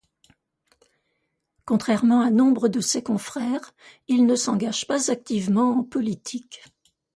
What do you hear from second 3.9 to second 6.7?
il ne s’engage pas activement en politique.